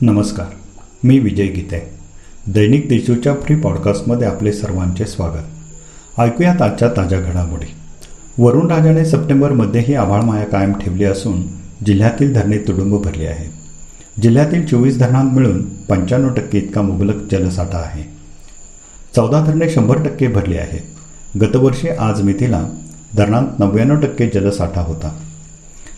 [0.00, 0.46] नमस्कार
[1.04, 1.90] मी विजय गीते.
[2.46, 6.20] दैनिक देशूच्या फ्री पॉडकास्टमध्ये आपले सर्वांचे स्वागत.
[6.20, 7.66] ऐकूयात आजच्या ताज्या घडामोडी.
[8.38, 11.42] वरुण राजाने सप्टेंबरमध्येही आभाळमाया कायम ठेवली असून
[11.86, 18.04] जिल्ह्यातील धरणे तुडुंब भरली आहेत जिल्ह्यातील चोवीस धरणांत मिळून पंच्याण्णव टक्के इतका मुबलक जलसाठा आहे.
[19.16, 20.80] चौदा धरणे शंभर टक्के भरली आहेत.
[21.38, 22.68] गतवर्षी आज मितीला
[23.16, 25.18] धरणात नव्याण्णव टक्के जलसाठा होता.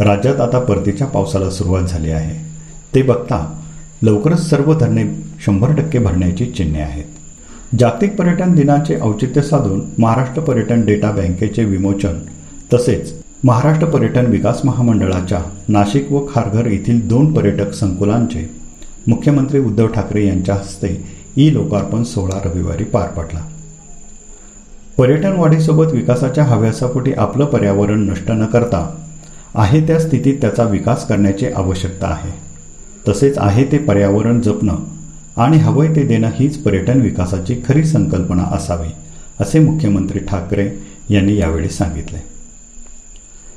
[0.00, 2.54] राज्यात आता परतीच्या पावसाला सुरुवात झाली आहे.
[2.94, 3.60] ते बघता
[4.04, 5.04] लवकरच सर्व धरणे
[5.44, 7.04] शंभर टक्के भरण्याची चिन्हे आहेत.
[7.78, 12.18] जागतिक पर्यटन दिनाचे औचित्य साधून महाराष्ट्र पर्यटन डेटा बँकेचे विमोचन
[12.74, 13.12] तसेच
[13.44, 18.50] महाराष्ट्र पर्यटन विकास महामंडळाच्या नाशिक व खारघर येथील दोन पर्यटक संकुलांचे
[19.08, 21.04] मुख्यमंत्री उद्धव ठाकरे यांच्या हस्ते
[21.36, 23.40] ई लोकार्पण सोहळा रविवारी पार पडला.
[24.98, 28.88] पर्यटन वाढीसोबत विकासाच्या हव्यासापोटी आपलं पर्यावरण नष्ट न करता
[29.54, 32.53] आहे त्या स्थितीत त्याचा विकास करण्याची आवश्यकता आहे.
[33.08, 34.76] तसेच आहे ते पर्यावरण जपणं
[35.36, 38.88] आणि हवंय ते देणं हीच पर्यटन विकासाची खरी संकल्पना असावी
[39.40, 40.68] असे मुख्यमंत्री ठाकरे
[41.10, 42.18] यांनी यावेळी सांगितले.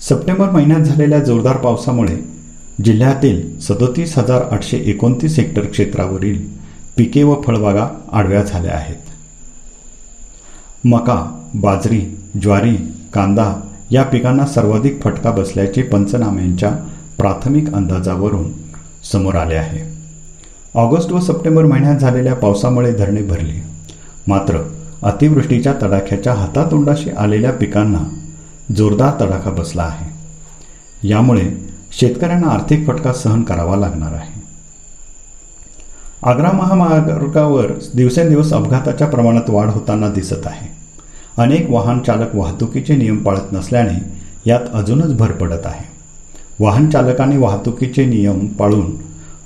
[0.00, 2.16] सप्टेंबर महिन्यात झालेल्या जोरदार पावसामुळे
[2.84, 6.46] जिल्ह्यातील सदोतीस हजार आठशे एकोणतीस हेक्टर क्षेत्रावरील
[6.96, 8.96] पिके व फळबागा आडव्या झाल्या आहेत.
[10.84, 12.00] मका बाजरी
[12.42, 12.74] ज्वारी
[13.14, 13.52] कांदा
[13.90, 16.70] या पिकांना सर्वाधिक फटका बसल्याचे पंचनाम्यांच्या
[17.18, 18.50] प्राथमिक अंदाजावरून
[19.12, 19.98] समोर आले आहे.
[20.74, 23.62] ऑगस्ट व सप्टेंबर महिन्यात झालेल्या पावसामुळे धरणे भरली.
[24.26, 24.68] मात्र
[25.02, 27.98] अतिवृष्टीच्या तडाख्याच्या हातातोंडाशी आलेल्या पिकांना
[28.76, 30.18] जोरदार तडाखा बसला आहे.
[31.08, 34.42] यामुळे शेतकऱ्यांना आर्थिक फटका सहन करावा लागणार आहे.
[36.22, 40.68] आग्रा महामार्गावर दिवसेंदिवस अपघाताच्या प्रमाणात वाढ होताना दिसत आहे.
[41.42, 45.97] अनेक वाहन चालक वाहतुकीचे नियम पाळत नसल्याने यात अजूनच भर पडत आहे.
[46.60, 48.90] वाहन चालकाने वाहतुकीचे नियम पाळून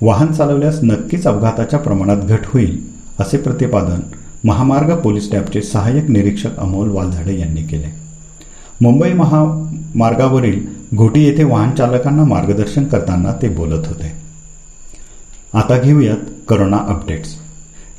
[0.01, 2.83] वाहन चालवल्यास नक्कीच अपघाताच्या प्रमाणात घट होईल
[3.21, 4.01] असे प्रतिपादन
[4.45, 7.95] महामार्ग पोलीस टॅबचे सहाय्यक निरीक्षक अमोल वालझाडे यांनी केले.
[8.81, 14.13] मुंबई महामार्गावरील घोटी येथे वाहन चालकांना मार्गदर्शन करताना ते बोलत होते.
[15.55, 16.19] आता घेऊयात
[16.49, 17.37] करोना अपडेट्स.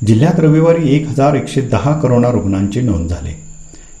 [0.06, 3.32] जिल्ह्यात रविवारी एक हजार एकशे दहा करोना रुग्णांची नोंद झाली.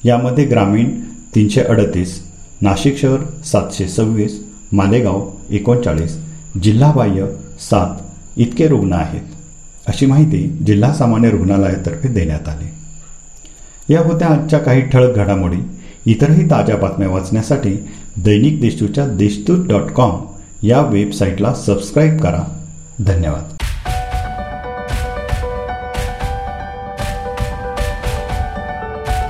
[0.08, 0.90] यामध्ये ग्रामीण
[1.34, 2.22] तीनशे अडतीस
[2.60, 6.16] नाशिक शहर सातशे सव्वीस मालेगाव एकोणचाळीस
[6.62, 7.26] जिल्हाबाह्य
[7.60, 8.02] सात
[8.36, 9.34] इतके रुग्ण आहेत
[9.86, 12.68] अशी माहिती जिल्हा सामान्य रुग्णालयातर्फे देण्यात आली.
[13.94, 15.56] या होत्या आजच्या काही ठळक घडामोडी
[16.06, 17.74] इतरही ताज्या बातम्या वाचण्यासाठी
[18.16, 20.26] दैनिक देशूच्या देशदूत डॉट कॉम
[20.62, 22.42] या वेबसाईटला सबस्क्राईब करा.
[22.98, 23.53] धन्यवाद.